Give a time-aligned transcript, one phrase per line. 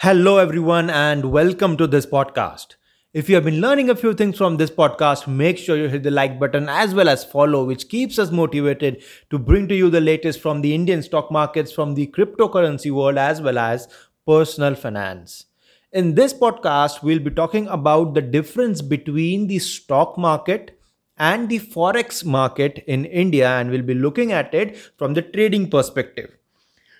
[0.00, 2.74] Hello, everyone, and welcome to this podcast.
[3.14, 6.02] If you have been learning a few things from this podcast, make sure you hit
[6.02, 9.88] the like button as well as follow, which keeps us motivated to bring to you
[9.88, 13.88] the latest from the Indian stock markets, from the cryptocurrency world, as well as
[14.26, 15.46] personal finance.
[15.92, 20.78] In this podcast, we'll be talking about the difference between the stock market
[21.16, 25.70] and the forex market in India, and we'll be looking at it from the trading
[25.70, 26.36] perspective.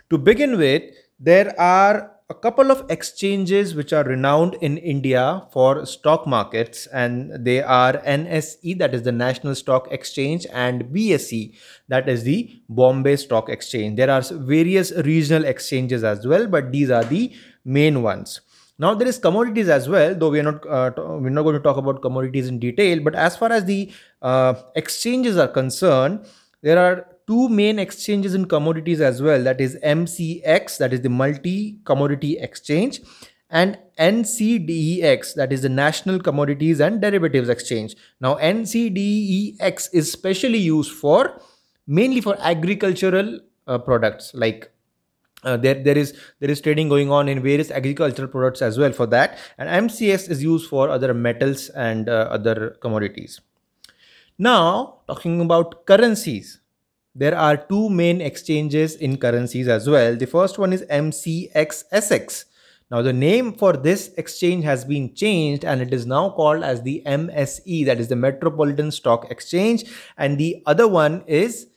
[0.08, 0.82] To begin with,
[1.20, 7.32] there are a couple of exchanges which are renowned in India for stock markets, and
[7.44, 11.54] they are NSE, that is the National Stock Exchange, and BSE,
[11.86, 13.96] that is the Bombay Stock Exchange.
[13.96, 17.32] There are various regional exchanges as well, but these are the
[17.64, 18.40] main ones.
[18.78, 21.62] Now there is commodities as well, though we are not uh, we're not going to
[21.62, 23.00] talk about commodities in detail.
[23.00, 23.90] But as far as the
[24.20, 26.26] uh, exchanges are concerned,
[26.60, 31.08] there are two main exchanges in commodities as well that is mcx that is the
[31.08, 33.00] multi commodity exchange
[33.50, 37.94] and ncdex that is the national commodities and derivatives exchange.
[38.20, 41.40] Now ncdex is specially used for
[41.86, 44.72] mainly for agricultural uh, products like
[45.44, 48.92] uh, there there is there is trading going on in various agricultural products as well
[48.92, 53.40] for that and mcx is used for other metals and uh, other commodities.
[54.38, 56.60] Now talking about currencies
[57.18, 60.14] there are two main exchanges in currencies as well.
[60.14, 62.44] The first one is MCXSX.
[62.90, 66.82] Now, the name for this exchange has been changed and it is now called as
[66.82, 69.84] the MSE, that is the Metropolitan Stock Exchange,
[70.18, 71.68] and the other one is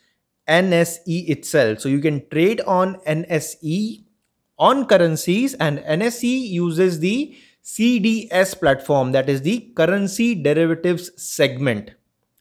[0.48, 1.80] NSE itself.
[1.80, 4.04] So, you can trade on NSE
[4.60, 11.92] on currencies, and NSE uses the CDS platform, that is the Currency Derivatives segment.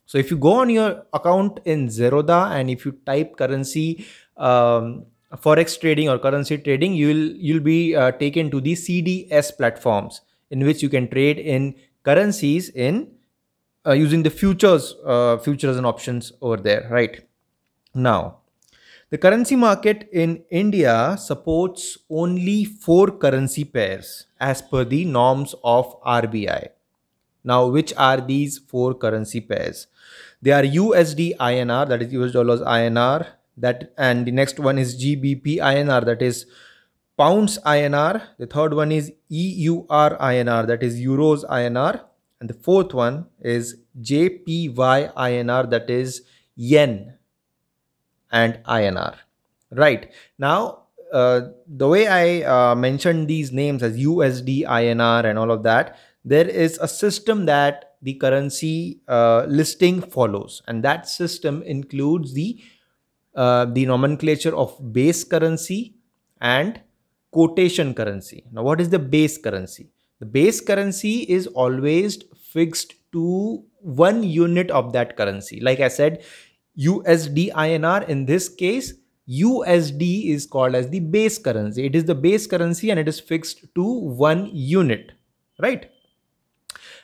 [0.09, 4.06] So if you go on your account in Zerodha and if you type currency
[4.39, 5.05] um,
[5.37, 10.65] forex trading or currency trading, you'll you'll be uh, taken to the CDS platforms in
[10.65, 13.11] which you can trade in currencies in
[13.87, 16.88] uh, using the futures uh, futures and options over there.
[16.91, 17.21] Right
[17.94, 18.38] now,
[19.11, 26.00] the currency market in India supports only four currency pairs as per the norms of
[26.00, 26.78] RBI.
[27.50, 29.86] Now, which are these four currency pairs?
[30.42, 33.26] They are USD INR, that is US dollars INR,
[33.56, 36.47] that and the next one is GBP INR, that is
[37.16, 38.22] pounds INR.
[38.38, 42.03] The third one is EUR INR, that is euros INR,
[42.41, 46.22] and the fourth one is JPY INR, that is
[46.54, 47.14] yen
[48.31, 49.14] and INR.
[49.70, 50.82] Right now,
[51.12, 55.98] uh, the way I uh, mentioned these names as USD, INR, and all of that,
[56.28, 60.62] there is a system that the currency uh, listing follows.
[60.66, 62.61] And that system includes the
[63.34, 65.94] uh, the nomenclature of base currency
[66.41, 66.81] and
[67.31, 68.44] quotation currency.
[68.53, 69.91] Now what is the base currency?
[70.19, 72.19] The base currency is always
[72.53, 75.61] fixed to one unit of that currency.
[75.61, 76.25] Like i said
[76.78, 78.93] usd inr in this case
[79.28, 80.03] usd
[80.33, 81.87] is called as the base currency.
[81.87, 85.12] It is the base currency and it is fixed to one unit
[85.61, 85.91] right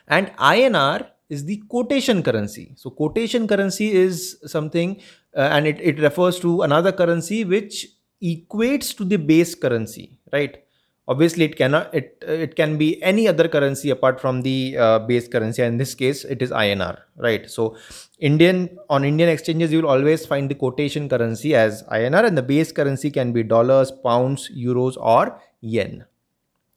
[0.07, 2.73] and INR is the quotation currency.
[2.75, 5.01] So quotation currency is something
[5.35, 7.87] uh, and it, it refers to another currency which
[8.23, 10.61] equates to the base currency, right?
[11.07, 15.27] Obviously, it cannot it it can be any other currency apart from the uh, base
[15.27, 15.61] currency.
[15.61, 17.47] In this case, it is INR, right?
[17.47, 17.77] So,
[18.17, 22.41] Indian on Indian exchanges, you will always find the quotation currency as INR, and the
[22.41, 26.05] base currency can be dollars, pounds, euros, or yen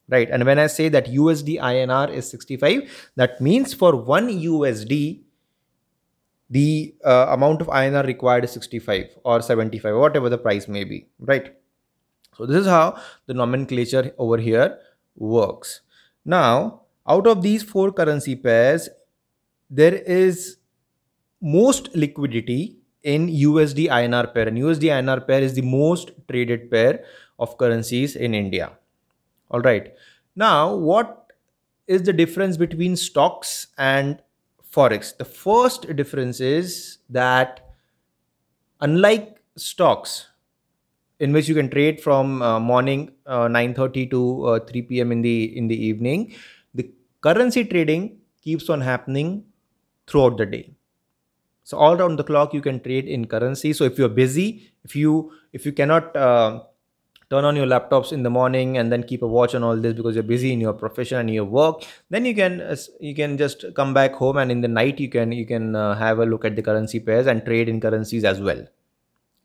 [0.08, 0.30] right.
[0.30, 5.20] And when i say that usd inr is 65 that means for 1 usd
[6.50, 11.06] the uh, amount of inr required is 65 or 75 whatever the price may be.
[11.18, 11.54] Right.
[12.36, 14.78] So this is how the nomenclature over here
[15.16, 15.80] works.
[16.24, 18.88] Now out of these four currency pairs
[19.70, 20.56] there is
[21.40, 24.48] most liquidity in usd inr pair.
[24.48, 27.04] And usd inr pair is the most traded pair
[27.38, 28.72] of currencies in india
[29.50, 29.92] all right.
[30.36, 31.32] Now, what
[31.86, 34.22] is the difference between stocks and
[34.72, 35.16] forex?
[35.16, 37.60] The first difference is that
[38.80, 40.28] unlike stocks,
[41.20, 45.12] in which you can trade from uh, morning uh, 9:30 to uh, 3 p.m.
[45.12, 46.34] in the in the evening,
[46.74, 46.90] the
[47.20, 49.44] currency trading keeps on happening
[50.06, 50.74] throughout the day.
[51.64, 53.72] So all around the clock you can trade in currency.
[53.72, 56.62] So if you're busy, if you if you cannot uh,
[57.30, 59.94] turn on your laptops in the morning and then keep a watch on all this
[59.94, 61.84] because you're busy in your profession and your work.
[62.10, 65.08] Then you can uh, you can just come back home and in the night you
[65.08, 68.24] can you can uh, have a look at the currency pairs and trade in currencies
[68.24, 68.66] as well.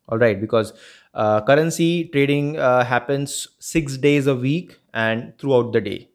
[0.08, 0.72] All right because
[1.14, 6.08] uh, currency trading uh, happens six days a week and throughout the day.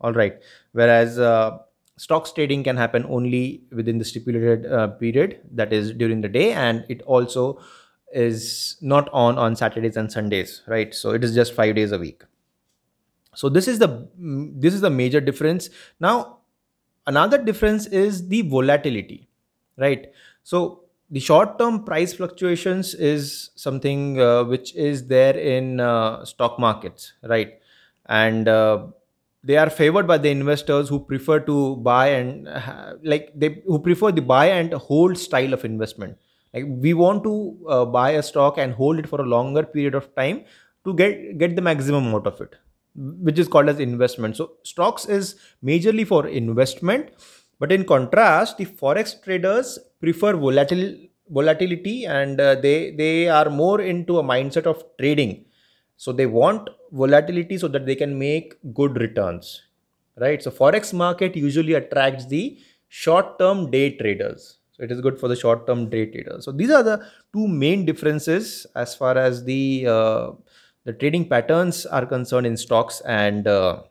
[0.00, 0.40] All right.
[0.72, 1.58] Whereas uh,
[1.96, 6.52] stocks trading can happen only within the stipulated uh, period that is during the day
[6.52, 7.58] and it also
[8.24, 10.94] is not on on saturdays and sundays right?
[10.94, 12.24] So it is just 5 days a week.
[13.34, 14.08] So this is the
[14.64, 15.70] this is the major difference.
[16.00, 16.38] Now
[17.06, 19.28] another difference is the volatility
[19.76, 20.06] right?
[20.42, 26.58] So the short term price fluctuations is something uh, which is there in uh, stock
[26.58, 27.60] markets right?
[28.06, 28.86] And uh,
[29.44, 33.78] they are favored by the investors who prefer to buy and uh, like they who
[33.78, 36.16] prefer the buy and hold style of investment
[36.56, 37.34] like we want to
[37.68, 40.44] uh, buy a stock and hold it for a longer period of time
[40.84, 42.56] to get get the maximum out of it
[42.96, 44.36] which is called as investment.
[44.36, 47.10] So stocks is majorly for investment
[47.58, 50.94] but in contrast the forex traders prefer volatile
[51.28, 55.44] volatility and uh, they they are more into a mindset of trading.
[55.96, 59.62] So they want volatility so that they can make good returns
[60.18, 60.42] right?
[60.42, 65.28] So forex market usually attracts the short term day traders so it is good for
[65.28, 66.44] the short term day traders.
[66.44, 70.32] So these are the two main differences as far as the uh,
[70.84, 73.82] the trading patterns are concerned in stocks and uh,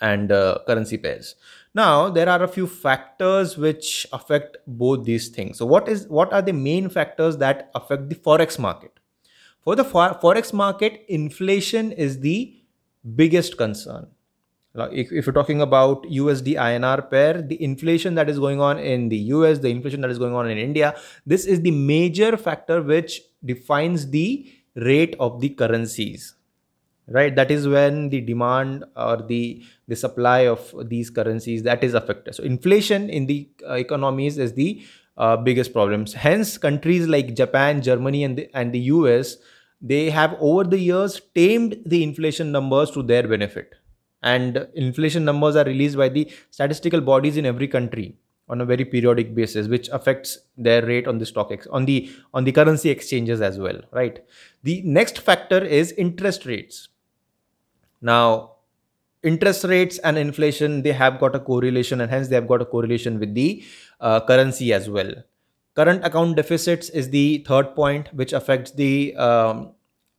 [0.00, 1.34] and uh, currency pairs.
[1.74, 5.58] Now there are a few factors which affect both these things.
[5.58, 8.92] So what is what are the main factors that affect the forex market?
[9.60, 12.56] For the forex market inflation is the
[13.14, 14.06] biggest concern
[14.76, 19.08] if, if you're talking about USD INR pair, the inflation that is going on in
[19.08, 22.82] the US, the inflation that is going on in India, this is the major factor
[22.82, 26.34] which defines the rate of the currencies
[27.08, 27.34] right?
[27.36, 32.34] That is when the demand or the the supply of these currencies that is affected.
[32.34, 34.82] So inflation in the uh, economies is the
[35.16, 36.14] uh, biggest problems.
[36.14, 39.36] Hence countries like japan germany and the, and the us
[39.80, 43.74] they have over the years tamed the inflation numbers to their benefit
[44.32, 48.16] and inflation numbers are released by the statistical bodies in every country
[48.48, 52.10] on a very periodic basis which affects their rate on the stock ex- on the
[52.34, 54.18] on the currency exchanges as well right
[54.62, 56.88] the next factor is interest rates
[58.04, 58.56] now,
[59.22, 62.66] interest rates and inflation, they have got a correlation and hence they have got a
[62.66, 63.64] correlation with the
[63.98, 65.10] uh, currency as well.
[65.74, 69.72] Current account deficits is the third point which affects the um,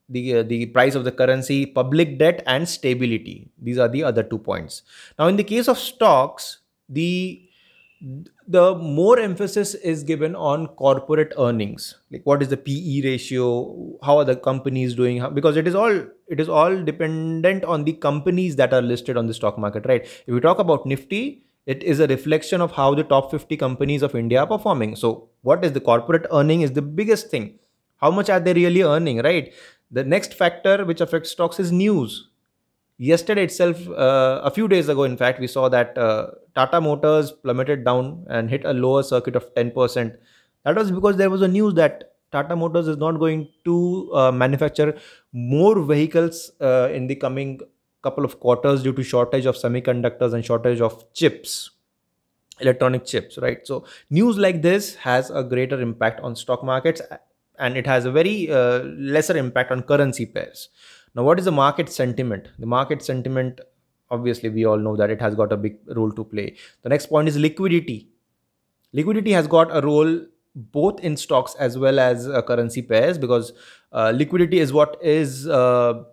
[0.09, 3.49] the uh, the price of the currency, public debt and stability.
[3.61, 4.83] These are the other two points.
[5.17, 6.59] Now, in the case of stocks,
[6.89, 7.41] the
[8.47, 11.95] the more emphasis is given on corporate earnings.
[12.11, 13.97] Like what is the pe ratio?
[14.03, 15.25] How are the companies doing?
[15.33, 15.91] Because it is all
[16.27, 20.03] it is all dependent on the companies that are listed on the stock market right?
[20.03, 24.03] If we talk about nifty it is a reflection of how the top 50 companies
[24.03, 24.95] of india are performing.
[24.95, 27.59] So what is the corporate earning is the biggest thing.
[27.97, 29.53] How much are they really earning right
[29.91, 32.29] the next factor which affects stocks is news.
[32.97, 37.31] Yesterday itself uh, a few days ago in fact we saw that uh, tata motors
[37.31, 40.15] plummeted down and hit a lower circuit of 10%
[40.63, 44.31] that was because there was a news that tata motors is not going to uh,
[44.31, 44.97] manufacture
[45.33, 47.59] more vehicles uh, in the coming
[48.01, 51.71] couple of quarters due to shortage of semiconductors and shortage of chips
[52.61, 53.65] electronic chips right?
[53.67, 57.01] So news like this has a greater impact on stock markets
[57.59, 60.69] and it has a very uh, lesser impact on currency pairs
[61.15, 62.49] now, what is the market sentiment?
[62.59, 63.61] The market sentiment,
[64.11, 66.57] obviously, we all know that it has got a big role to play.
[66.83, 68.09] The next point is liquidity.
[68.91, 70.25] Liquidity has got a role
[70.55, 73.53] both in stocks as well as uh, currency pairs because
[73.93, 76.03] uh, liquidity is what is uh,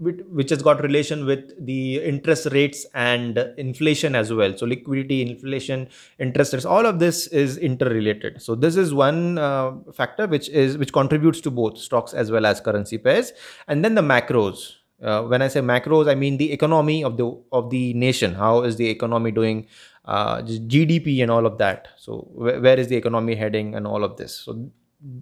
[0.00, 4.56] which has got relation with the interest rates and inflation as well.
[4.56, 5.88] So liquidity inflation
[6.18, 8.40] interest rates all of this is interrelated.
[8.40, 12.46] So this is one uh, factor which is which contributes to both stocks as well
[12.46, 13.32] as currency pairs.
[13.68, 14.76] And then the macros.
[15.02, 18.34] Uh, when i say macros i mean the economy of the of the nation.
[18.34, 19.66] How is the economy doing?
[20.04, 21.88] Uh, gdp and all of that.
[21.98, 24.34] So wh- where is the economy heading and all of this?
[24.34, 24.70] So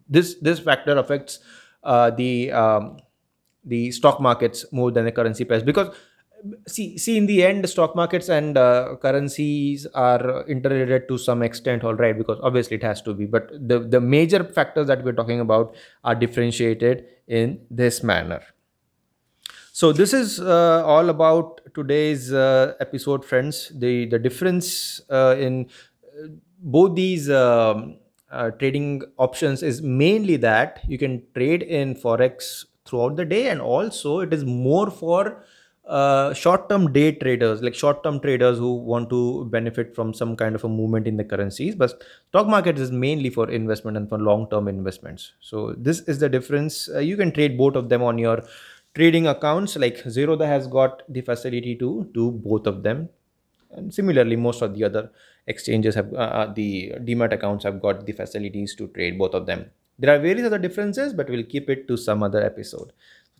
[0.09, 1.41] this this factor affects
[1.83, 2.99] uh, the um,
[3.69, 5.95] the stock markets more than the currency pairs because
[6.67, 11.85] see see in the end stock markets and uh, currencies are interrelated to some extent
[11.85, 13.27] all right because obviously it has to be.
[13.27, 18.43] But the the major factors that we're talking about are differentiated in this manner.
[19.73, 23.73] So this is uh, all about today's uh, episode friends.
[23.75, 25.67] The the difference uh, in
[26.03, 26.29] uh,
[26.61, 27.99] both these um,
[28.31, 33.61] uh, trading options is mainly that you can trade in forex throughout the day and
[33.61, 35.45] also it is more for
[35.89, 40.63] uh, short-term day traders like short-term traders who want to benefit from some kind of
[40.65, 41.75] a movement in the currencies.
[41.75, 45.33] But stock market is mainly for investment and for long-term investments.
[45.41, 46.91] So this is the difference.
[46.95, 48.43] Uh, you can trade both of them on your
[48.95, 49.77] trading accounts.
[49.77, 53.09] Like zerodha has got the facility to do both of them.
[53.71, 55.11] And similarly most of the other
[55.47, 59.47] exchanges have uh, uh the demat accounts have got the facilities to trade both of
[59.47, 62.93] them there are various other differences but we'll keep it to some other episode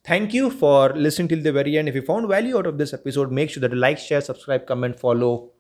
[0.05, 1.89] Thank you for listening till the very end.
[1.89, 4.67] If you found value out of this episode, make sure that you like, share, subscribe,
[4.67, 5.51] comment, follow,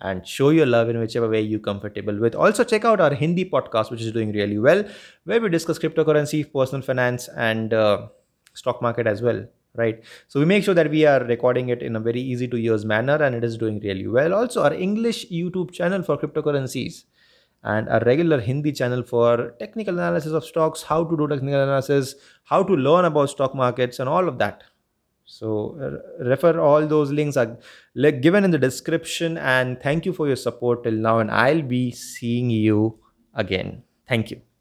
[0.00, 2.34] and show your love in whichever way you're comfortable with.
[2.34, 4.84] Also, check out our Hindi podcast, which is doing really well,
[5.24, 8.08] where we discuss cryptocurrency, personal finance, and uh,
[8.52, 9.46] stock market as well.
[9.76, 10.04] Right.
[10.28, 12.84] So we make sure that we are recording it in a very easy to use
[12.84, 14.34] manner, and it is doing really well.
[14.34, 17.04] Also, our English YouTube channel for cryptocurrencies
[17.64, 22.14] and a regular Hindi channel for technical analysis of stocks, how to do technical analysis,
[22.44, 24.62] how to learn about stock markets, and all of that.
[25.24, 27.56] So, uh, refer all those links are
[27.96, 29.38] given in the description.
[29.38, 31.18] And thank you for your support till now.
[31.18, 32.98] And I'll be seeing you
[33.34, 33.82] again.
[34.06, 34.53] Thank you.